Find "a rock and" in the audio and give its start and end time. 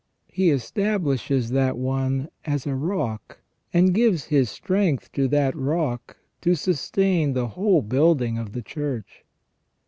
2.65-3.93